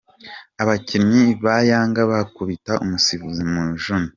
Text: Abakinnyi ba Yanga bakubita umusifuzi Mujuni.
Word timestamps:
Abakinnyi 0.61 1.23
ba 1.43 1.55
Yanga 1.69 2.01
bakubita 2.11 2.73
umusifuzi 2.83 3.41
Mujuni. 3.51 4.09